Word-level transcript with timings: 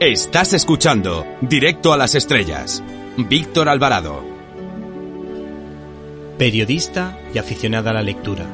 Estás 0.00 0.54
escuchando 0.54 1.26
Directo 1.42 1.92
a 1.92 1.98
las 1.98 2.14
Estrellas. 2.14 2.82
Víctor 3.18 3.68
Alvarado. 3.68 4.24
Periodista 6.38 7.18
y 7.34 7.36
aficionada 7.36 7.90
a 7.90 7.92
la 7.92 8.02
lectura. 8.02 8.46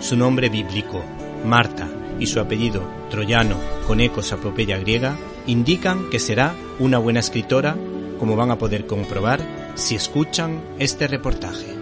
Su 0.00 0.14
nombre 0.18 0.50
bíblico, 0.50 1.02
Marta, 1.42 1.88
y 2.18 2.26
su 2.26 2.38
apellido, 2.38 2.86
troyano, 3.08 3.56
con 3.86 4.00
ecos 4.00 4.34
a 4.34 4.36
griega, 4.36 5.16
indican 5.46 6.10
que 6.10 6.18
será 6.18 6.54
una 6.78 6.98
buena 6.98 7.20
escritora, 7.20 7.76
como 8.18 8.36
van 8.36 8.50
a 8.50 8.58
poder 8.58 8.86
comprobar 8.86 9.40
si 9.76 9.94
escuchan 9.94 10.60
este 10.78 11.08
reportaje. 11.08 11.79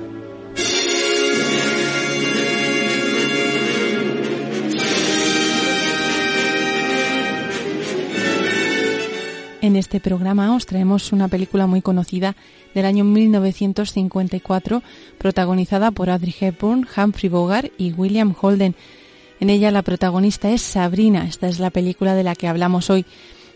Este 9.79 10.01
programa 10.01 10.55
os 10.55 10.67
traemos 10.67 11.13
una 11.13 11.29
película 11.29 11.67
muy 11.67 11.83
conocida 11.83 12.37
del 12.75 12.85
año 12.85 13.05
1954, 13.05 14.83
protagonizada 15.19 15.91
por 15.91 16.11
Audrey 16.11 16.35
Hepburn, 16.39 16.87
Humphrey 16.97 17.29
Bogart 17.29 17.73
y 17.79 17.93
William 17.93 18.35
Holden. 18.39 18.75
En 19.41 19.51
ella 19.51 19.71
la 19.71 19.83
protagonista 19.83 20.51
es 20.51 20.63
Sabrina. 20.63 21.27
Esta 21.27 21.49
es 21.49 21.61
la 21.61 21.71
película 21.71 22.15
de 22.15 22.25
la 22.25 22.35
que 22.35 22.49
hablamos 22.49 22.91
hoy. 22.91 23.07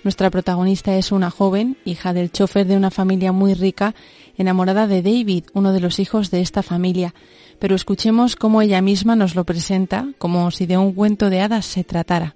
Nuestra 0.04 0.30
protagonista 0.30 0.96
es 0.96 1.12
una 1.12 1.30
joven, 1.30 1.76
hija 1.84 2.12
del 2.12 2.32
chofer 2.32 2.66
de 2.66 2.76
una 2.76 2.90
familia 2.90 3.32
muy 3.32 3.54
rica, 3.54 3.94
enamorada 4.36 4.86
de 4.86 5.02
David, 5.02 5.44
uno 5.52 5.72
de 5.72 5.80
los 5.80 5.98
hijos 5.98 6.30
de 6.30 6.40
esta 6.40 6.62
familia. 6.62 7.14
Pero 7.58 7.76
escuchemos 7.76 8.34
cómo 8.34 8.62
ella 8.62 8.82
misma 8.82 9.14
nos 9.14 9.34
lo 9.34 9.44
presenta, 9.44 10.08
como 10.18 10.50
si 10.50 10.66
de 10.66 10.78
un 10.78 10.92
cuento 10.92 11.30
de 11.30 11.40
hadas 11.40 11.66
se 11.66 11.84
tratara. 11.84 12.34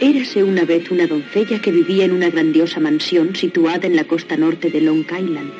Érase 0.00 0.44
una 0.44 0.64
vez 0.66 0.90
una 0.90 1.06
doncella 1.06 1.62
que 1.62 1.72
vivía 1.72 2.04
en 2.04 2.12
una 2.12 2.28
grandiosa 2.28 2.80
mansión 2.80 3.34
situada 3.34 3.86
en 3.86 3.96
la 3.96 4.04
costa 4.04 4.36
norte 4.36 4.70
de 4.70 4.82
Long 4.82 5.06
Island. 5.06 5.50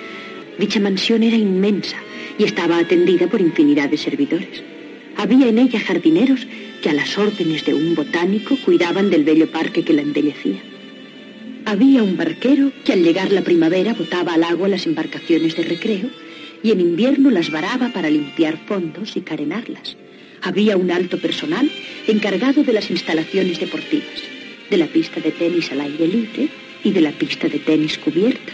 Dicha 0.58 0.78
mansión 0.78 1.22
era 1.22 1.36
inmensa 1.36 1.96
y 2.38 2.44
estaba 2.44 2.76
atendida 2.76 3.28
por 3.28 3.40
infinidad 3.40 3.88
de 3.88 3.96
servidores. 3.96 4.62
Había 5.16 5.48
en 5.48 5.58
ella 5.58 5.80
jardineros 5.80 6.46
que 6.82 6.90
a 6.90 6.92
las 6.92 7.16
órdenes 7.16 7.64
de 7.64 7.72
un 7.72 7.94
botánico 7.94 8.58
cuidaban 8.62 9.08
del 9.08 9.24
bello 9.24 9.50
parque 9.50 9.82
que 9.82 9.94
la 9.94 10.02
embellecía. 10.02 10.60
Había 11.64 12.02
un 12.02 12.18
barquero 12.18 12.72
que 12.84 12.92
al 12.92 13.02
llegar 13.02 13.32
la 13.32 13.40
primavera 13.40 13.94
botaba 13.94 14.34
al 14.34 14.44
agua 14.44 14.68
las 14.68 14.86
embarcaciones 14.86 15.56
de 15.56 15.62
recreo 15.62 16.10
y 16.62 16.72
en 16.72 16.80
invierno 16.80 17.30
las 17.30 17.50
varaba 17.50 17.88
para 17.88 18.10
limpiar 18.10 18.58
fondos 18.66 19.16
y 19.16 19.22
carenarlas. 19.22 19.96
Había 20.42 20.76
un 20.76 20.90
alto 20.90 21.18
personal 21.18 21.70
encargado 22.06 22.62
de 22.62 22.72
las 22.72 22.90
instalaciones 22.90 23.58
deportivas, 23.58 24.22
de 24.70 24.76
la 24.76 24.86
pista 24.86 25.20
de 25.20 25.32
tenis 25.32 25.72
al 25.72 25.80
aire 25.80 26.06
libre 26.06 26.48
y 26.84 26.90
de 26.90 27.00
la 27.00 27.12
pista 27.12 27.48
de 27.48 27.58
tenis 27.58 27.98
cubierta, 27.98 28.52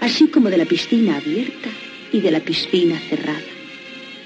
así 0.00 0.28
como 0.28 0.50
de 0.50 0.58
la 0.58 0.64
piscina 0.64 1.16
abierta 1.16 1.70
y 2.12 2.20
de 2.20 2.30
la 2.30 2.40
piscina 2.40 2.98
cerrada. 3.08 3.40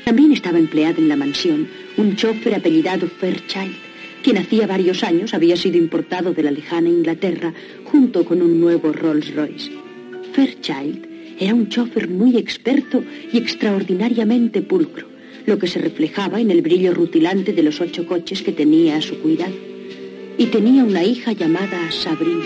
También 0.05 0.33
estaba 0.33 0.59
empleado 0.59 0.99
en 0.99 1.09
la 1.09 1.17
mansión 1.17 1.69
un 1.97 2.17
chofer 2.17 2.55
apellidado 2.55 3.09
Fairchild, 3.09 3.75
quien 4.23 4.39
hacía 4.39 4.67
varios 4.67 5.03
años 5.05 5.35
había 5.35 5.57
sido 5.57 5.77
importado 5.77 6.33
de 6.33 6.43
la 6.43 6.51
lejana 6.51 6.89
Inglaterra 6.89 7.53
junto 7.85 8.25
con 8.25 8.43
un 8.43 8.61
nuevo 8.61 8.93
Rolls 8.93 9.35
Royce. 9.35 9.71
Fairchild 10.33 11.07
era 11.39 11.55
un 11.55 11.69
chofer 11.69 12.09
muy 12.09 12.37
experto 12.37 13.05
y 13.33 13.39
extraordinariamente 13.39 14.61
pulcro 14.63 15.17
lo 15.49 15.59
que 15.59 15.67
se 15.67 15.79
reflejaba 15.79 16.41
en 16.41 16.51
el 16.51 16.61
brillo 16.61 16.93
rutilante 16.93 17.55
de 17.55 17.63
los 17.63 17.81
ocho 17.81 18.07
coches 18.07 18.43
que 18.43 18.53
tenía 18.53 18.97
a 18.97 19.01
su 19.01 19.19
cuidado. 19.19 19.55
Y 20.37 20.47
tenía 20.47 20.85
una 20.85 21.03
hija 21.03 21.33
llamada 21.33 21.91
Sabrina. 21.91 22.45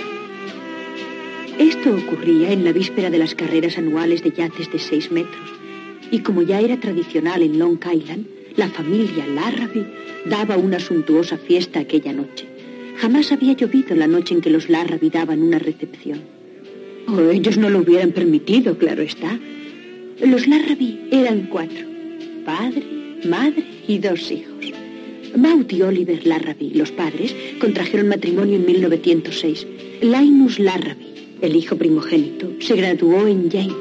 Esto 1.59 1.95
ocurría 1.95 2.53
en 2.53 2.65
la 2.65 2.73
víspera 2.73 3.11
de 3.11 3.19
las 3.19 3.35
carreras 3.35 3.77
anuales 3.77 4.23
de 4.23 4.31
yates 4.31 4.71
de 4.73 4.79
seis 4.79 5.11
metros. 5.11 5.51
Y 6.11 6.21
como 6.21 6.43
ya 6.43 6.61
era 6.61 6.79
tradicional 6.79 7.43
en 7.43 7.59
Long 7.59 7.81
Island, 7.93 8.27
la 8.57 8.69
familia 8.69 9.27
Larrabee 9.27 9.87
daba 10.27 10.57
una 10.57 10.79
suntuosa 10.79 11.37
fiesta 11.37 11.81
aquella 11.81 12.13
noche. 12.13 12.47
Jamás 12.99 13.33
había 13.33 13.55
llovido 13.55 13.97
la 13.97 14.07
noche 14.07 14.35
en 14.35 14.41
que 14.41 14.51
los 14.51 14.69
Larrabee 14.69 15.11
daban 15.11 15.43
una 15.43 15.59
recepción. 15.59 16.21
O 17.09 17.15
oh, 17.15 17.31
ellos 17.31 17.59
no 17.59 17.69
lo 17.69 17.81
hubieran 17.81 18.13
permitido, 18.13 18.79
claro 18.79 19.03
está. 19.03 19.39
Los 20.21 20.47
Larrabee 20.47 21.09
eran 21.11 21.49
cuatro 21.51 21.92
padre, 22.45 22.83
madre 23.25 23.65
y 23.87 23.99
dos 23.99 24.31
hijos. 24.31 24.73
Maud 25.37 25.71
y 25.71 25.83
Oliver 25.83 26.27
Larrabee, 26.27 26.73
los 26.75 26.93
padres, 26.93 27.35
contrajeron 27.59 28.09
matrimonio 28.09 28.57
en 28.57 28.67
1906. 28.67 29.67
Linus 30.03 30.59
Larrabee, 30.59 31.15
el 31.41 31.57
hijo 31.57 31.77
primogénito, 31.77 32.53
se 32.61 32.77
graduó 32.77 33.27
en 33.27 33.49
Yale, 33.49 33.73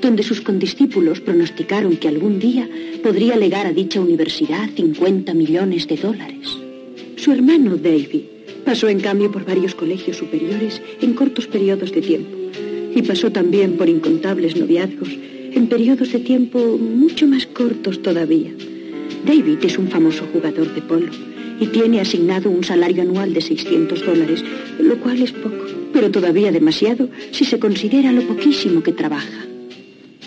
donde 0.00 0.22
sus 0.22 0.40
condiscípulos 0.40 1.20
pronosticaron 1.20 1.96
que 1.96 2.08
algún 2.08 2.38
día 2.38 2.68
podría 3.02 3.36
legar 3.36 3.66
a 3.66 3.72
dicha 3.72 4.00
universidad 4.00 4.68
50 4.76 5.34
millones 5.34 5.88
de 5.88 5.96
dólares. 5.96 6.48
Su 7.16 7.32
hermano 7.32 7.76
David 7.76 8.22
pasó 8.64 8.88
en 8.88 9.00
cambio 9.00 9.30
por 9.30 9.44
varios 9.44 9.74
colegios 9.74 10.16
superiores 10.16 10.80
en 11.00 11.14
cortos 11.14 11.46
periodos 11.46 11.92
de 11.92 12.00
tiempo 12.00 12.36
y 12.94 13.02
pasó 13.02 13.30
también 13.32 13.76
por 13.76 13.88
incontables 13.88 14.56
noviazgos 14.56 15.08
en 15.54 15.68
periodos 15.68 16.12
de 16.12 16.18
tiempo 16.18 16.58
mucho 16.78 17.26
más 17.26 17.46
cortos 17.46 18.02
todavía. 18.02 18.50
David 19.24 19.58
es 19.62 19.78
un 19.78 19.88
famoso 19.88 20.26
jugador 20.32 20.74
de 20.74 20.82
polo 20.82 21.10
y 21.60 21.66
tiene 21.66 22.00
asignado 22.00 22.50
un 22.50 22.64
salario 22.64 23.02
anual 23.02 23.32
de 23.32 23.40
600 23.40 24.04
dólares, 24.04 24.44
lo 24.80 24.98
cual 24.98 25.22
es 25.22 25.32
poco, 25.32 25.64
pero 25.92 26.10
todavía 26.10 26.50
demasiado 26.50 27.08
si 27.30 27.44
se 27.44 27.58
considera 27.58 28.10
lo 28.12 28.26
poquísimo 28.26 28.82
que 28.82 28.92
trabaja. 28.92 29.46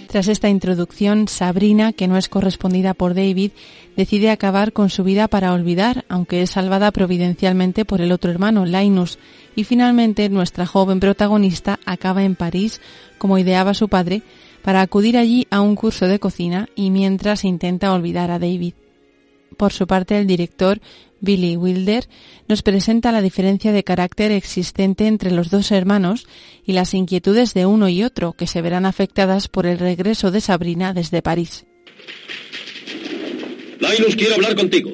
Tras 0.07 0.29
esta 0.29 0.47
introducción, 0.47 1.27
Sabrina, 1.27 1.91
que 1.91 2.07
no 2.07 2.15
es 2.15 2.29
correspondida 2.29 2.93
por 2.93 3.15
David, 3.15 3.51
decide 3.97 4.29
acabar 4.29 4.71
con 4.71 4.89
su 4.89 5.03
vida 5.03 5.27
para 5.27 5.51
olvidar, 5.51 6.05
aunque 6.07 6.41
es 6.41 6.51
salvada 6.51 6.91
providencialmente 6.91 7.83
por 7.83 7.99
el 7.99 8.13
otro 8.13 8.31
hermano, 8.31 8.65
Linus, 8.65 9.19
y 9.57 9.65
finalmente 9.65 10.29
nuestra 10.29 10.65
joven 10.65 11.01
protagonista 11.01 11.79
acaba 11.85 12.23
en 12.23 12.35
París, 12.35 12.79
como 13.17 13.37
ideaba 13.37 13.73
su 13.73 13.89
padre, 13.89 14.21
para 14.65 14.81
acudir 14.81 15.15
allí 15.15 15.45
a 15.51 15.61
un 15.61 15.75
curso 15.75 16.07
de 16.07 16.17
cocina 16.17 16.69
y 16.75 16.89
mientras 16.89 17.43
intenta 17.45 17.93
olvidar 17.93 18.31
a 18.31 18.39
David. 18.39 18.73
Por 19.57 19.71
su 19.71 19.85
parte, 19.85 20.17
el 20.17 20.25
director 20.25 20.81
Billy 21.21 21.55
Wilder 21.55 22.05
nos 22.47 22.63
presenta 22.63 23.11
la 23.11 23.21
diferencia 23.21 23.71
de 23.71 23.83
carácter 23.83 24.31
existente 24.31 25.05
entre 25.05 25.29
los 25.29 25.51
dos 25.51 25.71
hermanos 25.71 26.25
y 26.65 26.73
las 26.73 26.95
inquietudes 26.95 27.53
de 27.53 27.67
uno 27.67 27.89
y 27.89 28.01
otro 28.01 28.33
que 28.33 28.47
se 28.47 28.63
verán 28.63 28.87
afectadas 28.87 29.49
por 29.49 29.67
el 29.67 29.77
regreso 29.77 30.31
de 30.31 30.41
Sabrina 30.41 30.95
desde 30.95 31.21
París. 31.21 31.67
Linus 33.79 34.15
quiere 34.15 34.33
hablar 34.33 34.55
contigo. 34.55 34.91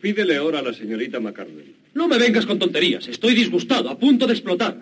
Pídele 0.00 0.36
ahora 0.36 0.60
a 0.60 0.62
la 0.62 0.72
señorita 0.72 1.20
McCartney. 1.20 1.74
No 1.92 2.08
me 2.08 2.16
vengas 2.16 2.46
con 2.46 2.58
tonterías. 2.58 3.06
Estoy 3.06 3.34
disgustado, 3.34 3.90
a 3.90 3.98
punto 3.98 4.26
de 4.26 4.32
explotar. 4.32 4.80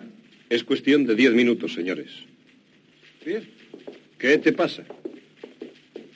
Es 0.49 0.63
cuestión 0.63 1.05
de 1.05 1.15
diez 1.15 1.33
minutos, 1.33 1.73
señores. 1.73 2.07
¿Qué 4.17 4.37
te 4.37 4.53
pasa? 4.53 4.83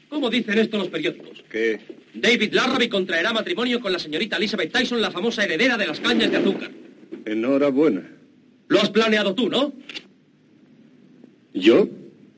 ¿Cómo 0.09 0.29
dicen 0.29 0.57
esto 0.59 0.77
los 0.77 0.89
periódicos? 0.89 1.43
¿Qué? 1.49 1.79
David 2.13 2.53
Larrabee 2.53 2.89
contraerá 2.89 3.33
matrimonio 3.33 3.79
con 3.79 3.91
la 3.91 3.99
señorita 3.99 4.37
Elizabeth 4.37 4.71
Tyson, 4.71 5.01
la 5.01 5.11
famosa 5.11 5.43
heredera 5.43 5.77
de 5.77 5.87
las 5.87 5.99
cañas 5.99 6.29
de 6.29 6.37
azúcar. 6.37 6.71
Enhorabuena. 7.25 8.07
Lo 8.67 8.79
has 8.79 8.89
planeado 8.89 9.33
tú, 9.33 9.49
¿no? 9.49 9.73
¿Yo? 11.53 11.89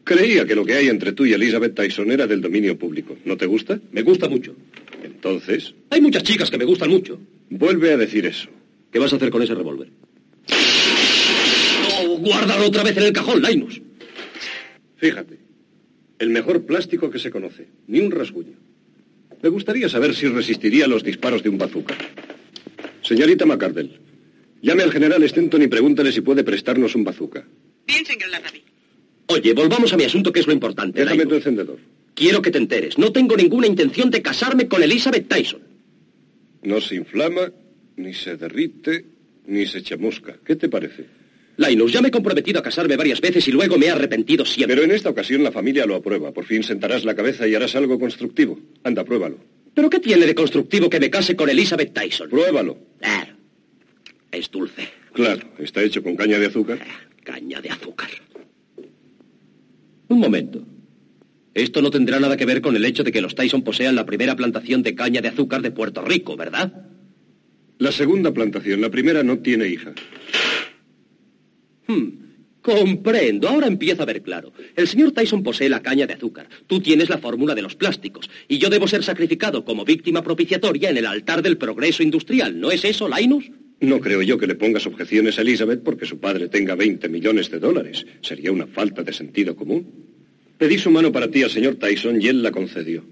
Creía 0.03 0.45
que 0.45 0.55
lo 0.55 0.65
que 0.65 0.75
hay 0.75 0.87
entre 0.87 1.13
tú 1.13 1.25
y 1.25 1.33
Elizabeth 1.33 1.73
Tyson 1.73 2.11
era 2.11 2.27
del 2.27 2.41
dominio 2.41 2.77
público. 2.77 3.17
¿No 3.25 3.35
te 3.35 3.47
gusta? 3.47 3.79
Me 3.91 4.03
gusta 4.03 4.29
mucho. 4.29 4.55
Entonces. 5.03 5.73
Hay 5.89 5.99
muchas 5.99 6.23
chicas 6.23 6.49
que 6.49 6.57
me 6.57 6.65
gustan 6.65 6.89
mucho. 6.89 7.19
Vuelve 7.49 7.93
a 7.93 7.97
decir 7.97 8.25
eso. 8.25 8.49
¿Qué 8.91 8.99
vas 8.99 9.11
a 9.11 9.15
hacer 9.15 9.29
con 9.31 9.41
ese 9.41 9.55
revólver? 9.55 9.89
Oh, 11.99 12.17
guárdalo 12.19 12.67
otra 12.67 12.83
vez 12.83 12.95
en 12.97 13.03
el 13.03 13.13
cajón, 13.13 13.41
Linus. 13.41 13.81
Fíjate, 15.05 15.37
el 16.19 16.29
mejor 16.29 16.65
plástico 16.65 17.09
que 17.11 17.19
se 17.19 17.29
conoce, 17.29 17.67
ni 17.87 17.99
un 17.99 18.11
rasguño. 18.11 18.57
Me 19.41 19.49
gustaría 19.49 19.87
saber 19.87 20.15
si 20.15 20.27
resistiría 20.27 20.87
los 20.87 21.03
disparos 21.03 21.43
de 21.43 21.49
un 21.49 21.57
bazooka. 21.57 21.95
Señorita 23.03 23.45
McCardell, 23.45 23.99
llame 24.61 24.83
al 24.83 24.91
general 24.91 25.27
Stenton 25.29 25.61
y 25.61 25.67
pregúntale 25.67 26.11
si 26.11 26.21
puede 26.21 26.43
prestarnos 26.43 26.95
un 26.95 27.03
bazooka. 27.03 27.45
Bien, 27.85 28.03
señor 28.05 28.29
Larrabee. 28.29 28.63
Oye, 29.27 29.53
volvamos 29.53 29.93
a 29.93 29.97
mi 29.97 30.05
asunto, 30.05 30.31
que 30.31 30.39
es 30.39 30.47
lo 30.47 30.53
importante. 30.53 31.01
Déjame 31.01 31.25
tu 31.25 31.35
encendedor. 31.35 31.77
Quiero 32.15 32.41
que 32.41 32.49
te 32.49 32.57
enteres. 32.57 32.97
No 32.97 33.11
tengo 33.11 33.35
ninguna 33.35 33.67
intención 33.67 34.09
de 34.09 34.21
casarme 34.21 34.67
con 34.67 34.81
Elizabeth 34.81 35.27
Tyson. 35.27 35.61
No 36.63 36.81
se 36.81 36.95
inflama, 36.95 37.51
ni 37.97 38.13
se 38.13 38.37
derrite, 38.37 39.05
ni 39.45 39.67
se 39.67 39.83
chamusca. 39.83 40.37
¿Qué 40.43 40.55
te 40.55 40.69
parece? 40.69 41.05
Linus, 41.57 41.93
ya 41.93 42.01
me 42.01 42.09
he 42.09 42.11
comprometido 42.11 42.59
a 42.59 42.63
casarme 42.63 42.97
varias 42.97 43.21
veces 43.21 43.47
y 43.47 43.51
luego 43.51 43.77
me 43.77 43.85
he 43.85 43.89
arrepentido 43.89 44.45
siempre. 44.45 44.75
Pero 44.75 44.85
en 44.85 44.91
esta 44.91 45.09
ocasión 45.09 45.43
la 45.43 45.51
familia 45.51 45.85
lo 45.85 45.95
aprueba. 45.95 46.31
Por 46.31 46.45
fin 46.45 46.63
sentarás 46.63 47.05
la 47.05 47.15
cabeza 47.15 47.47
y 47.47 47.55
harás 47.55 47.75
algo 47.75 47.99
constructivo. 47.99 48.59
Anda, 48.83 49.03
pruébalo. 49.05 49.37
¿Pero 49.73 49.89
qué 49.89 49.99
tiene 49.99 50.25
de 50.25 50.35
constructivo 50.35 50.89
que 50.89 50.99
me 50.99 51.09
case 51.09 51.35
con 51.35 51.49
Elizabeth 51.49 51.93
Tyson? 51.93 52.29
Pruébalo. 52.29 52.77
Claro. 52.99 53.33
Es 54.31 54.51
dulce. 54.51 54.89
Claro, 55.13 55.47
está 55.59 55.81
hecho 55.81 56.03
con 56.03 56.15
caña 56.15 56.37
de 56.37 56.47
azúcar. 56.47 56.79
Caña 57.23 57.61
de 57.61 57.69
azúcar. 57.69 58.09
Un 60.09 60.19
momento. 60.19 60.61
Esto 61.53 61.81
no 61.81 61.89
tendrá 61.89 62.19
nada 62.19 62.35
que 62.35 62.45
ver 62.45 62.61
con 62.61 62.75
el 62.75 62.83
hecho 62.83 63.03
de 63.03 63.13
que 63.13 63.21
los 63.21 63.33
Tyson 63.33 63.63
posean 63.63 63.95
la 63.95 64.05
primera 64.05 64.35
plantación 64.35 64.83
de 64.83 64.93
caña 64.93 65.21
de 65.21 65.29
azúcar 65.29 65.61
de 65.61 65.71
Puerto 65.71 66.01
Rico, 66.01 66.35
¿verdad? 66.35 66.85
La 67.77 67.93
segunda 67.93 68.33
plantación, 68.33 68.81
la 68.81 68.89
primera 68.89 69.23
no 69.23 69.39
tiene 69.39 69.67
hija. 69.67 69.93
Hmm, 71.87 72.09
comprendo, 72.61 73.47
ahora 73.47 73.67
empieza 73.67 74.03
a 74.03 74.05
ver 74.05 74.21
claro. 74.21 74.51
El 74.75 74.87
señor 74.87 75.11
Tyson 75.11 75.43
posee 75.43 75.69
la 75.69 75.83
caña 75.83 76.07
de 76.07 76.13
azúcar, 76.13 76.47
tú 76.67 76.79
tienes 76.79 77.09
la 77.09 77.19
fórmula 77.19 77.53
de 77.53 77.61
los 77.61 77.75
plásticos, 77.75 78.29
y 78.47 78.57
yo 78.57 78.69
debo 78.69 78.87
ser 78.87 79.03
sacrificado 79.03 79.63
como 79.63 79.85
víctima 79.85 80.23
propiciatoria 80.23 80.89
en 80.89 80.97
el 80.97 81.05
altar 81.05 81.41
del 81.41 81.57
progreso 81.57 82.01
industrial, 82.01 82.59
¿no 82.59 82.71
es 82.71 82.83
eso, 82.83 83.07
Linus? 83.07 83.51
No 83.81 83.99
creo 83.99 84.21
yo 84.21 84.37
que 84.37 84.47
le 84.47 84.55
pongas 84.55 84.87
objeciones 84.87 85.37
a 85.37 85.41
Elizabeth 85.41 85.83
porque 85.83 86.05
su 86.05 86.19
padre 86.19 86.47
tenga 86.47 86.75
20 86.75 87.09
millones 87.09 87.51
de 87.51 87.59
dólares. 87.59 88.05
Sería 88.21 88.51
una 88.51 88.67
falta 88.67 89.03
de 89.03 89.11
sentido 89.11 89.55
común. 89.55 89.85
Pedí 90.57 90.77
su 90.77 90.89
mano 90.89 91.11
para 91.11 91.29
ti 91.29 91.43
al 91.43 91.51
señor 91.51 91.75
Tyson 91.75 92.21
y 92.21 92.27
él 92.27 92.41
la 92.41 92.51
concedió. 92.51 93.03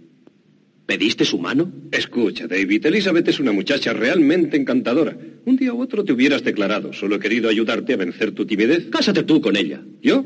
¿Pediste 0.85 1.24
su 1.24 1.38
mano? 1.38 1.71
Escucha, 1.91 2.45
David, 2.45 2.85
Elizabeth 2.85 3.27
es 3.30 3.39
una 3.39 3.53
muchacha 3.53 3.94
realmente 3.94 4.57
encantadora. 4.57 5.18
Un 5.45 5.56
día 5.56 5.74
u 5.74 5.81
otro 5.81 6.03
te 6.03 6.12
hubieras 6.12 6.44
declarado. 6.44 6.91
Solo 6.91 7.15
he 7.15 7.19
querido 7.19 7.50
ayudarte 7.50 7.94
a 7.94 7.97
vencer 7.97 8.31
tu 8.31 8.45
timidez. 8.45 8.89
Cásate 8.89 9.24
tú 9.24 9.41
con 9.41 9.56
ella. 9.56 9.81
¿Yo? 10.01 10.25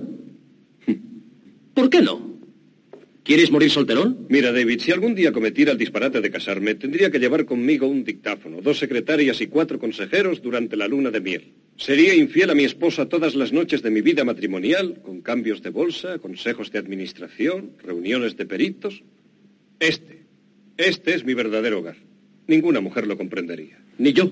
¿Por 1.75 1.89
qué 1.92 2.01
no? 2.01 2.39
¿Quieres 3.27 3.51
morir 3.51 3.69
solterón? 3.69 4.25
Mira, 4.30 4.54
David, 4.54 4.80
si 4.80 4.92
algún 4.92 5.13
día 5.13 5.33
cometiera 5.33 5.74
el 5.74 5.77
disparate 5.77 6.21
de 6.21 6.31
casarme, 6.31 6.75
tendría 6.75 7.12
que 7.12 7.19
llevar 7.19 7.45
conmigo 7.45 7.86
un 7.86 8.03
dictáfono, 8.06 8.62
dos 8.62 8.80
secretarias 8.80 9.42
y 9.42 9.48
cuatro 9.48 9.77
consejeros 9.77 10.42
durante 10.42 10.77
la 10.77 10.88
luna 10.88 11.12
de 11.12 11.19
miel. 11.19 11.53
Sería 11.75 12.15
infiel 12.15 12.50
a 12.50 12.56
mi 12.56 12.63
esposa 12.63 13.10
todas 13.10 13.36
las 13.36 13.51
noches 13.51 13.83
de 13.83 13.92
mi 13.92 14.01
vida 14.01 14.24
matrimonial, 14.24 15.01
con 15.03 15.21
cambios 15.21 15.62
de 15.62 15.69
bolsa, 15.69 16.19
consejos 16.19 16.71
de 16.71 16.80
administración, 16.80 17.74
reuniones 17.83 18.38
de 18.38 18.45
peritos. 18.45 19.03
Este, 19.80 20.16
este 20.77 21.15
es 21.15 21.25
mi 21.25 21.33
verdadero 21.33 21.79
hogar. 21.79 21.97
Ninguna 22.47 22.79
mujer 22.79 23.07
lo 23.07 23.18
comprendería. 23.18 23.77
Ni 23.97 24.13
yo. 24.13 24.31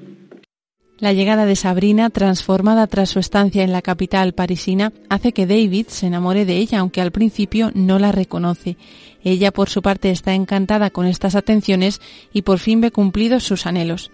La 0.97 1.11
llegada 1.11 1.45
de 1.45 1.57
Sabrina, 1.57 2.09
transformada 2.09 2.87
tras 2.87 3.09
su 3.09 3.19
estancia 3.19 3.63
en 3.63 3.73
la 3.73 3.81
capital 3.81 4.33
parisina, 4.33 4.93
hace 5.09 5.33
que 5.33 5.45
David 5.45 5.87
se 5.89 6.07
enamore 6.07 6.45
de 6.45 6.55
ella, 6.55 6.79
aunque 6.79 7.01
al 7.01 7.11
principio 7.11 7.71
no 7.73 7.99
la 7.99 8.13
reconoce. 8.13 8.77
Ella, 9.21 9.51
por 9.51 9.69
su 9.69 9.81
parte, 9.81 10.11
está 10.11 10.33
encantada 10.33 10.91
con 10.91 11.05
estas 11.05 11.35
atenciones 11.35 11.99
y 12.31 12.43
por 12.43 12.59
fin 12.59 12.79
ve 12.79 12.91
cumplidos 12.91 13.43
sus 13.43 13.65
anhelos. 13.65 14.09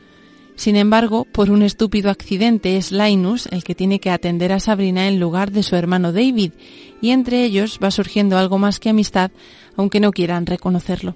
Sin 0.56 0.75
embargo, 0.75 1.25
por 1.25 1.51
un 1.51 1.62
estúpido 1.62 2.10
accidente 2.10 2.78
es 2.78 2.92
Linus 2.92 3.48
el 3.51 3.63
que 3.63 3.75
tiene 3.75 4.00
que 4.00 4.10
atender 4.10 4.51
a 4.51 4.60
Sabrina 4.60 5.07
en 5.07 5.19
lugar 5.19 5.51
de 5.51 5.63
su 5.63 5.75
hermano 5.75 6.12
David, 6.12 6.54
y 7.00 7.12
entre 7.12 7.44
ellos 7.44 7.80
va 7.83 7.92
surgiendo 7.92 8.39
algo 8.39 8.57
más 8.57 8.80
que 8.80 8.89
amistad, 8.89 9.31
aunque 9.75 10.00
no 10.00 10.12
quieran 10.12 10.48
reconocerlo. 10.48 11.16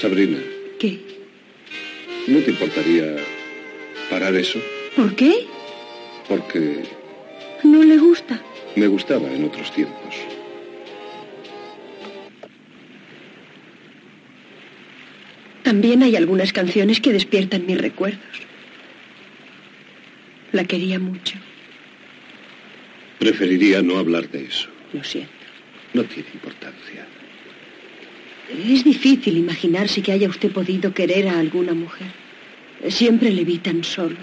Sabrina. 0.00 0.38
¿Qué? 0.78 0.98
¿No 2.26 2.38
te 2.40 2.50
importaría 2.50 3.16
parar 4.08 4.34
eso? 4.34 4.58
¿Por 4.96 5.14
qué? 5.14 5.46
Porque 6.28 6.82
¿No 7.64 7.82
le 7.82 7.98
gusta? 7.98 8.40
me 8.76 8.86
gustaba 8.86 9.30
en 9.32 9.44
otros 9.44 9.72
tiempos. 9.74 10.14
También 15.62 16.02
hay 16.02 16.16
algunas 16.16 16.52
canciones 16.52 17.00
que 17.00 17.12
despiertan 17.12 17.66
mis 17.66 17.78
recuerdos. 17.78 18.20
La 20.52 20.64
quería 20.64 20.98
mucho. 20.98 21.36
Preferiría 23.18 23.82
no 23.82 23.98
hablar 23.98 24.28
de 24.30 24.44
eso. 24.44 24.68
Lo 24.92 25.04
siento. 25.04 25.30
No 25.92 26.02
tiene 26.04 26.28
importancia. 26.34 27.06
Es 28.50 28.84
difícil 28.84 29.36
imaginarse 29.36 30.02
que 30.02 30.12
haya 30.12 30.28
usted 30.28 30.50
podido 30.50 30.92
querer 30.92 31.28
a 31.28 31.38
alguna 31.38 31.72
mujer. 31.72 32.08
Siempre 32.88 33.30
le 33.30 33.44
vi 33.44 33.58
tan 33.58 33.84
solo. 33.84 34.16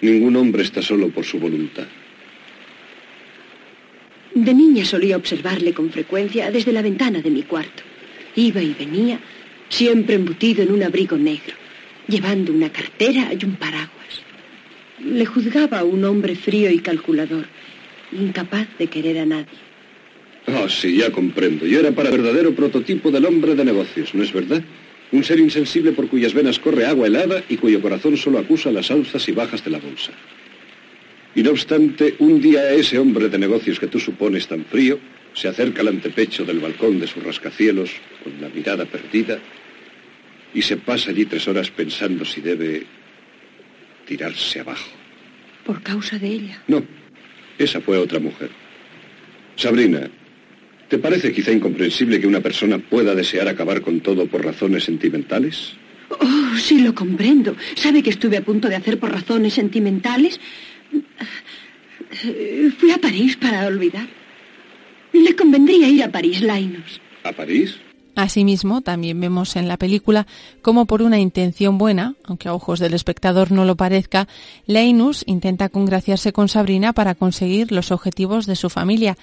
Ningún 0.00 0.36
hombre 0.36 0.62
está 0.62 0.82
solo 0.82 1.08
por 1.08 1.24
su 1.24 1.38
voluntad. 1.38 1.86
De 4.34 4.54
niña 4.54 4.84
solía 4.84 5.16
observarle 5.16 5.72
con 5.72 5.90
frecuencia 5.90 6.50
desde 6.50 6.72
la 6.72 6.82
ventana 6.82 7.20
de 7.20 7.30
mi 7.30 7.42
cuarto. 7.42 7.82
Iba 8.34 8.62
y 8.62 8.74
venía, 8.74 9.20
siempre 9.68 10.16
embutido 10.16 10.62
en 10.62 10.72
un 10.72 10.82
abrigo 10.82 11.16
negro, 11.16 11.54
llevando 12.08 12.52
una 12.52 12.70
cartera 12.70 13.32
y 13.32 13.44
un 13.44 13.56
paraguas. 13.56 14.22
Le 15.04 15.26
juzgaba 15.26 15.84
un 15.84 16.04
hombre 16.04 16.34
frío 16.34 16.70
y 16.70 16.78
calculador, 16.80 17.46
incapaz 18.12 18.66
de 18.78 18.86
querer 18.88 19.18
a 19.18 19.26
nadie. 19.26 19.71
Ah, 20.46 20.66
sí, 20.68 20.96
ya 20.96 21.10
comprendo. 21.10 21.66
Yo 21.66 21.80
era 21.80 21.92
para 21.92 22.10
verdadero 22.10 22.54
prototipo 22.54 23.10
del 23.10 23.24
hombre 23.24 23.54
de 23.54 23.64
negocios, 23.64 24.14
¿no 24.14 24.22
es 24.22 24.32
verdad? 24.32 24.62
Un 25.12 25.24
ser 25.24 25.38
insensible 25.38 25.92
por 25.92 26.08
cuyas 26.08 26.34
venas 26.34 26.58
corre 26.58 26.86
agua 26.86 27.06
helada 27.06 27.42
y 27.48 27.56
cuyo 27.56 27.80
corazón 27.80 28.16
solo 28.16 28.38
acusa 28.38 28.70
las 28.72 28.90
alzas 28.90 29.28
y 29.28 29.32
bajas 29.32 29.64
de 29.64 29.70
la 29.70 29.78
bolsa. 29.78 30.12
Y 31.34 31.42
no 31.42 31.50
obstante, 31.50 32.16
un 32.18 32.40
día 32.40 32.72
ese 32.72 32.98
hombre 32.98 33.28
de 33.28 33.38
negocios 33.38 33.78
que 33.78 33.86
tú 33.86 33.98
supones 33.98 34.46
tan 34.48 34.64
frío 34.64 34.98
se 35.34 35.48
acerca 35.48 35.80
al 35.80 35.88
antepecho 35.88 36.44
del 36.44 36.60
balcón 36.60 36.98
de 37.00 37.06
sus 37.06 37.22
rascacielos 37.22 37.90
con 38.22 38.40
la 38.40 38.48
mirada 38.48 38.84
perdida 38.84 39.38
y 40.54 40.60
se 40.60 40.76
pasa 40.76 41.10
allí 41.10 41.24
tres 41.24 41.48
horas 41.48 41.70
pensando 41.70 42.24
si 42.24 42.40
debe 42.40 42.84
tirarse 44.06 44.60
abajo. 44.60 44.90
Por 45.64 45.82
causa 45.82 46.18
de 46.18 46.28
ella. 46.28 46.62
No, 46.68 46.82
esa 47.58 47.80
fue 47.80 47.96
otra 47.96 48.18
mujer. 48.18 48.50
Sabrina, 49.56 50.10
¿te 50.92 50.98
parece 50.98 51.32
quizá 51.32 51.50
incomprensible 51.50 52.20
que 52.20 52.26
una 52.26 52.42
persona 52.42 52.76
pueda 52.76 53.14
desear 53.14 53.48
acabar 53.48 53.80
con 53.80 54.00
todo 54.00 54.26
por 54.26 54.44
razones 54.44 54.84
sentimentales? 54.84 55.72
Oh, 56.10 56.58
sí 56.58 56.82
lo 56.82 56.94
comprendo. 56.94 57.56
¿Sabe 57.76 58.02
que 58.02 58.10
estuve 58.10 58.36
a 58.36 58.44
punto 58.44 58.68
de 58.68 58.76
hacer 58.76 59.00
por 59.00 59.10
razones 59.10 59.54
sentimentales? 59.54 60.38
Fui 62.76 62.90
a 62.90 62.98
París 62.98 63.38
para 63.38 63.66
olvidar. 63.66 64.06
Le 65.14 65.34
convendría 65.34 65.88
ir 65.88 66.02
a 66.02 66.12
París, 66.12 66.42
Linus. 66.42 67.00
¿A 67.24 67.32
París? 67.32 67.78
Asimismo, 68.14 68.82
también 68.82 69.18
vemos 69.18 69.56
en 69.56 69.68
la 69.68 69.78
película 69.78 70.26
cómo 70.60 70.84
por 70.84 71.00
una 71.00 71.18
intención 71.18 71.78
buena, 71.78 72.16
aunque 72.24 72.50
a 72.50 72.54
ojos 72.54 72.80
del 72.80 72.92
espectador 72.92 73.50
no 73.50 73.64
lo 73.64 73.76
parezca, 73.76 74.28
Linus 74.66 75.24
intenta 75.26 75.70
congraciarse 75.70 76.34
con 76.34 76.50
Sabrina 76.50 76.92
para 76.92 77.14
conseguir 77.14 77.72
los 77.72 77.92
objetivos 77.92 78.44
de 78.44 78.56
su 78.56 78.68
familia. 78.68 79.16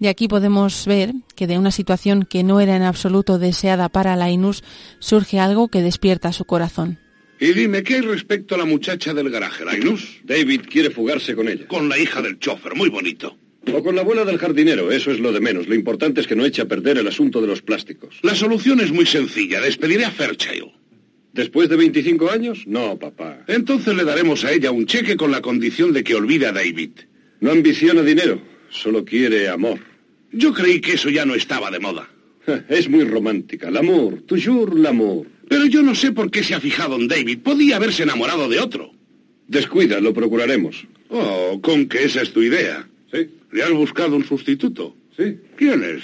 De 0.00 0.08
aquí 0.08 0.28
podemos 0.28 0.86
ver 0.86 1.12
que 1.34 1.46
de 1.46 1.58
una 1.58 1.72
situación 1.72 2.24
que 2.24 2.44
no 2.44 2.60
era 2.60 2.76
en 2.76 2.82
absoluto 2.82 3.38
deseada 3.38 3.88
para 3.88 4.16
Linus 4.16 4.62
surge 5.00 5.40
algo 5.40 5.68
que 5.68 5.82
despierta 5.82 6.32
su 6.32 6.44
corazón. 6.44 6.98
Y 7.40 7.52
dime, 7.52 7.82
¿qué 7.82 7.96
hay 7.96 8.00
respecto 8.00 8.54
a 8.54 8.58
la 8.58 8.64
muchacha 8.64 9.14
del 9.14 9.30
garaje, 9.30 9.64
Linus? 9.64 10.20
David 10.24 10.62
quiere 10.68 10.90
fugarse 10.90 11.34
con 11.34 11.48
ella. 11.48 11.66
Con 11.68 11.88
la 11.88 11.98
hija 11.98 12.20
del 12.20 12.38
chofer, 12.38 12.74
muy 12.74 12.88
bonito. 12.88 13.36
O 13.72 13.82
con 13.82 13.94
la 13.94 14.00
abuela 14.00 14.24
del 14.24 14.38
jardinero, 14.38 14.90
eso 14.90 15.10
es 15.10 15.20
lo 15.20 15.32
de 15.32 15.40
menos. 15.40 15.68
Lo 15.68 15.74
importante 15.74 16.20
es 16.20 16.26
que 16.26 16.34
no 16.34 16.44
eche 16.44 16.62
a 16.62 16.68
perder 16.68 16.98
el 16.98 17.06
asunto 17.06 17.40
de 17.40 17.46
los 17.46 17.62
plásticos. 17.62 18.18
La 18.22 18.34
solución 18.34 18.80
es 18.80 18.92
muy 18.92 19.06
sencilla. 19.06 19.60
Despediré 19.60 20.04
a 20.04 20.10
Fairchild. 20.10 20.72
¿Después 21.32 21.68
de 21.68 21.76
25 21.76 22.30
años? 22.30 22.64
No, 22.66 22.98
papá. 22.98 23.44
Entonces 23.46 23.94
le 23.94 24.04
daremos 24.04 24.44
a 24.44 24.52
ella 24.52 24.70
un 24.70 24.86
cheque 24.86 25.16
con 25.16 25.30
la 25.30 25.42
condición 25.42 25.92
de 25.92 26.02
que 26.02 26.14
olvide 26.14 26.46
a 26.46 26.52
David. 26.52 26.90
No 27.40 27.52
ambiciona 27.52 28.02
dinero, 28.02 28.40
solo 28.70 29.04
quiere 29.04 29.48
amor. 29.48 29.78
Yo 30.32 30.52
creí 30.52 30.80
que 30.80 30.92
eso 30.92 31.08
ya 31.10 31.24
no 31.24 31.34
estaba 31.34 31.70
de 31.70 31.80
moda. 31.80 32.08
Es 32.68 32.88
muy 32.88 33.04
romántica. 33.04 33.70
L'amour, 33.70 34.22
toujours 34.22 34.74
l'amour. 34.74 35.26
Pero 35.48 35.66
yo 35.66 35.82
no 35.82 35.94
sé 35.94 36.12
por 36.12 36.30
qué 36.30 36.42
se 36.42 36.54
ha 36.54 36.60
fijado 36.60 36.96
en 36.96 37.08
David. 37.08 37.40
Podía 37.40 37.76
haberse 37.76 38.02
enamorado 38.02 38.48
de 38.48 38.58
otro. 38.58 38.92
Descuida, 39.46 40.00
lo 40.00 40.12
procuraremos. 40.12 40.86
Oh, 41.08 41.58
con 41.62 41.88
que 41.88 42.04
esa 42.04 42.22
es 42.22 42.32
tu 42.32 42.42
idea. 42.42 42.88
¿Sí? 43.12 43.28
¿Le 43.52 43.62
has 43.62 43.72
buscado 43.72 44.16
un 44.16 44.24
sustituto? 44.24 44.94
Sí. 45.16 45.38
¿Quién 45.56 45.82
es? 45.82 46.02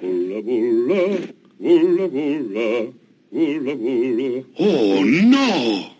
Bula, 0.00 0.40
bula, 0.40 1.18
bula, 1.58 2.06
bula, 2.06 2.92
bula, 3.30 3.74
bula. 3.74 4.42
¡Oh, 4.56 5.04
no! 5.04 5.95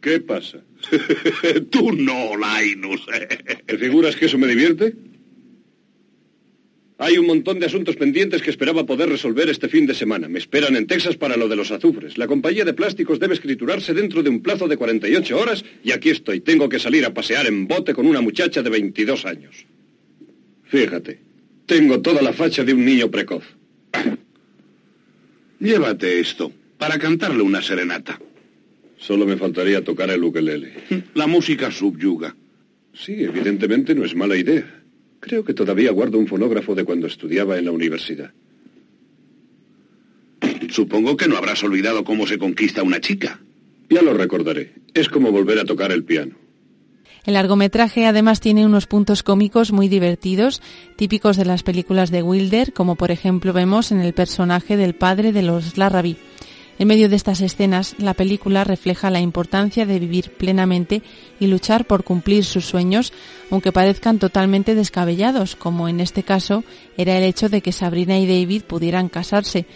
¿Qué 0.00 0.20
pasa? 0.20 0.62
Tú 1.70 1.92
no, 1.92 2.30
Linus. 2.36 3.04
¿Te 3.66 3.78
figuras 3.78 4.16
que 4.16 4.26
eso 4.26 4.38
me 4.38 4.46
divierte? 4.46 4.94
Hay 7.00 7.16
un 7.16 7.26
montón 7.26 7.60
de 7.60 7.66
asuntos 7.66 7.94
pendientes 7.94 8.42
que 8.42 8.50
esperaba 8.50 8.84
poder 8.84 9.08
resolver 9.08 9.48
este 9.48 9.68
fin 9.68 9.86
de 9.86 9.94
semana. 9.94 10.28
Me 10.28 10.40
esperan 10.40 10.74
en 10.74 10.88
Texas 10.88 11.16
para 11.16 11.36
lo 11.36 11.46
de 11.46 11.54
los 11.54 11.70
azufres. 11.70 12.18
La 12.18 12.26
compañía 12.26 12.64
de 12.64 12.74
plásticos 12.74 13.20
debe 13.20 13.34
escriturarse 13.34 13.94
dentro 13.94 14.22
de 14.24 14.30
un 14.30 14.42
plazo 14.42 14.66
de 14.66 14.76
48 14.76 15.38
horas 15.38 15.64
y 15.84 15.92
aquí 15.92 16.10
estoy. 16.10 16.40
Tengo 16.40 16.68
que 16.68 16.80
salir 16.80 17.04
a 17.04 17.14
pasear 17.14 17.46
en 17.46 17.68
bote 17.68 17.94
con 17.94 18.06
una 18.06 18.20
muchacha 18.20 18.62
de 18.62 18.70
22 18.70 19.24
años. 19.26 19.64
Fíjate, 20.64 21.20
tengo 21.66 22.00
toda 22.00 22.20
la 22.20 22.32
facha 22.32 22.64
de 22.64 22.74
un 22.74 22.84
niño 22.84 23.08
precoz. 23.10 23.44
Llévate 25.60 26.18
esto, 26.18 26.52
para 26.78 26.98
cantarle 26.98 27.42
una 27.42 27.62
serenata. 27.62 28.18
Solo 28.98 29.26
me 29.26 29.36
faltaría 29.36 29.82
tocar 29.82 30.10
el 30.10 30.22
ukelele. 30.22 30.72
La 31.14 31.26
música 31.26 31.70
subyuga. 31.70 32.34
Sí, 32.92 33.22
evidentemente 33.22 33.94
no 33.94 34.04
es 34.04 34.14
mala 34.14 34.36
idea. 34.36 34.82
Creo 35.20 35.44
que 35.44 35.54
todavía 35.54 35.92
guardo 35.92 36.18
un 36.18 36.26
fonógrafo 36.26 36.74
de 36.74 36.84
cuando 36.84 37.06
estudiaba 37.06 37.58
en 37.58 37.64
la 37.64 37.72
universidad. 37.72 38.32
Supongo 40.70 41.16
que 41.16 41.28
no 41.28 41.36
habrás 41.36 41.62
olvidado 41.64 42.04
cómo 42.04 42.26
se 42.26 42.38
conquista 42.38 42.82
una 42.82 43.00
chica. 43.00 43.40
Ya 43.88 44.02
lo 44.02 44.14
recordaré. 44.14 44.72
Es 44.94 45.08
como 45.08 45.32
volver 45.32 45.58
a 45.58 45.64
tocar 45.64 45.92
el 45.92 46.04
piano. 46.04 46.36
El 47.24 47.34
largometraje 47.34 48.06
además 48.06 48.40
tiene 48.40 48.64
unos 48.64 48.86
puntos 48.86 49.22
cómicos 49.22 49.72
muy 49.72 49.88
divertidos, 49.88 50.62
típicos 50.96 51.36
de 51.36 51.44
las 51.44 51.62
películas 51.62 52.10
de 52.10 52.22
Wilder, 52.22 52.72
como 52.72 52.96
por 52.96 53.10
ejemplo 53.10 53.52
vemos 53.52 53.92
en 53.92 54.00
el 54.00 54.14
personaje 54.14 54.76
del 54.76 54.94
padre 54.94 55.32
de 55.32 55.42
los 55.42 55.76
Larrabee. 55.76 56.16
En 56.78 56.86
medio 56.86 57.08
de 57.08 57.16
estas 57.16 57.40
escenas, 57.40 57.96
la 57.98 58.14
película 58.14 58.62
refleja 58.62 59.10
la 59.10 59.20
importancia 59.20 59.84
de 59.84 59.98
vivir 59.98 60.30
plenamente 60.30 61.02
y 61.40 61.48
luchar 61.48 61.86
por 61.86 62.04
cumplir 62.04 62.44
sus 62.44 62.64
sueños, 62.66 63.12
aunque 63.50 63.72
parezcan 63.72 64.18
totalmente 64.18 64.76
descabellados, 64.76 65.56
como 65.56 65.88
en 65.88 65.98
este 65.98 66.22
caso 66.22 66.62
era 66.96 67.18
el 67.18 67.24
hecho 67.24 67.48
de 67.48 67.62
que 67.62 67.72
Sabrina 67.72 68.18
y 68.18 68.26
David 68.26 68.62
pudieran 68.62 69.08
casarse. 69.08 69.66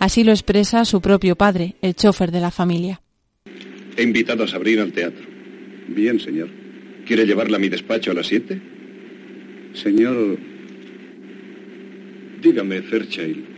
Así 0.00 0.24
lo 0.24 0.32
expresa 0.32 0.84
su 0.84 1.00
propio 1.00 1.36
padre, 1.36 1.76
el 1.80 1.94
chofer 1.94 2.32
de 2.32 2.40
la 2.40 2.50
familia. 2.50 3.00
He 3.96 4.02
invitado 4.02 4.44
a 4.44 4.48
Sabrina 4.48 4.82
al 4.82 4.92
teatro. 4.92 5.24
Bien, 5.88 6.18
señor. 6.18 6.48
¿Quiere 7.06 7.24
llevarla 7.24 7.56
a 7.56 7.60
mi 7.60 7.68
despacho 7.68 8.10
a 8.10 8.14
las 8.14 8.26
siete? 8.26 8.60
Señor, 9.74 10.38
Dígame, 12.40 12.82
Fairchild. 12.82 13.57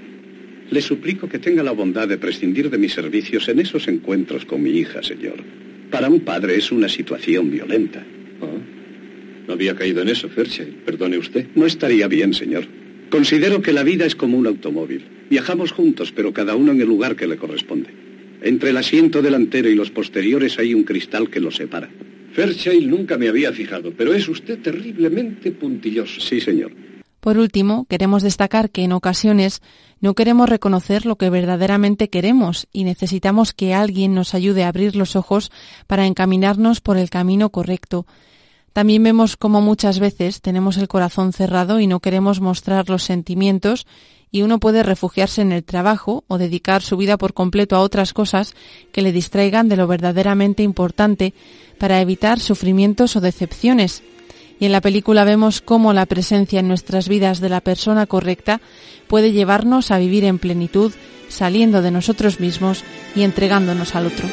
Le 0.70 0.80
suplico 0.80 1.28
que 1.28 1.38
tenga 1.38 1.62
la 1.62 1.72
bondad 1.72 2.08
de 2.08 2.18
prescindir 2.18 2.70
de 2.70 2.78
mis 2.78 2.92
servicios 2.92 3.48
en 3.48 3.58
esos 3.58 3.88
encuentros 3.88 4.44
con 4.44 4.62
mi 4.62 4.70
hija, 4.70 5.02
señor. 5.02 5.42
Para 5.90 6.08
un 6.08 6.20
padre 6.20 6.56
es 6.56 6.70
una 6.70 6.88
situación 6.88 7.50
violenta. 7.50 8.04
Ah, 8.40 8.46
no 9.48 9.54
había 9.54 9.74
caído 9.74 10.02
en 10.02 10.08
eso, 10.08 10.28
Fairchild. 10.28 10.84
Perdone 10.84 11.18
usted. 11.18 11.46
No 11.56 11.66
estaría 11.66 12.06
bien, 12.06 12.32
señor. 12.34 12.64
Considero 13.10 13.60
que 13.60 13.72
la 13.72 13.82
vida 13.82 14.06
es 14.06 14.14
como 14.14 14.38
un 14.38 14.46
automóvil. 14.46 15.02
Viajamos 15.28 15.72
juntos, 15.72 16.12
pero 16.12 16.32
cada 16.32 16.54
uno 16.54 16.70
en 16.70 16.80
el 16.80 16.86
lugar 16.86 17.16
que 17.16 17.26
le 17.26 17.36
corresponde. 17.36 17.90
Entre 18.42 18.70
el 18.70 18.76
asiento 18.76 19.20
delantero 19.20 19.68
y 19.68 19.74
los 19.74 19.90
posteriores 19.90 20.58
hay 20.60 20.72
un 20.72 20.84
cristal 20.84 21.28
que 21.28 21.40
los 21.40 21.56
separa. 21.56 21.90
Fairchild 22.32 22.88
nunca 22.88 23.18
me 23.18 23.28
había 23.28 23.52
fijado, 23.52 23.92
pero 23.96 24.14
es 24.14 24.28
usted 24.28 24.60
terriblemente 24.60 25.50
puntilloso. 25.50 26.20
Sí, 26.20 26.40
señor. 26.40 26.70
Por 27.20 27.36
último, 27.36 27.84
queremos 27.84 28.22
destacar 28.22 28.70
que 28.70 28.82
en 28.82 28.92
ocasiones 28.92 29.60
no 30.00 30.14
queremos 30.14 30.48
reconocer 30.48 31.04
lo 31.04 31.16
que 31.16 31.28
verdaderamente 31.28 32.08
queremos 32.08 32.66
y 32.72 32.84
necesitamos 32.84 33.52
que 33.52 33.74
alguien 33.74 34.14
nos 34.14 34.34
ayude 34.34 34.64
a 34.64 34.68
abrir 34.68 34.96
los 34.96 35.16
ojos 35.16 35.52
para 35.86 36.06
encaminarnos 36.06 36.80
por 36.80 36.96
el 36.96 37.10
camino 37.10 37.50
correcto. 37.50 38.06
También 38.72 39.02
vemos 39.02 39.36
cómo 39.36 39.60
muchas 39.60 39.98
veces 39.98 40.40
tenemos 40.40 40.78
el 40.78 40.88
corazón 40.88 41.32
cerrado 41.32 41.80
y 41.80 41.86
no 41.86 42.00
queremos 42.00 42.40
mostrar 42.40 42.88
los 42.88 43.02
sentimientos 43.02 43.86
y 44.30 44.42
uno 44.42 44.60
puede 44.60 44.82
refugiarse 44.82 45.42
en 45.42 45.52
el 45.52 45.64
trabajo 45.64 46.24
o 46.28 46.38
dedicar 46.38 46.82
su 46.82 46.96
vida 46.96 47.18
por 47.18 47.34
completo 47.34 47.76
a 47.76 47.80
otras 47.80 48.12
cosas 48.12 48.54
que 48.92 49.02
le 49.02 49.12
distraigan 49.12 49.68
de 49.68 49.76
lo 49.76 49.86
verdaderamente 49.86 50.62
importante 50.62 51.34
para 51.78 52.00
evitar 52.00 52.38
sufrimientos 52.38 53.16
o 53.16 53.20
decepciones. 53.20 54.02
Y 54.60 54.66
en 54.66 54.72
la 54.72 54.82
película 54.82 55.24
vemos 55.24 55.62
cómo 55.62 55.92
la 55.94 56.06
presencia 56.06 56.60
en 56.60 56.68
nuestras 56.68 57.08
vidas 57.08 57.40
de 57.40 57.48
la 57.48 57.62
persona 57.62 58.06
correcta 58.06 58.60
puede 59.08 59.32
llevarnos 59.32 59.90
a 59.90 59.98
vivir 59.98 60.24
en 60.24 60.38
plenitud, 60.38 60.92
saliendo 61.28 61.80
de 61.80 61.90
nosotros 61.90 62.38
mismos 62.38 62.84
y 63.16 63.22
entregándonos 63.22 63.96
al 63.96 64.06
otro. 64.06 64.28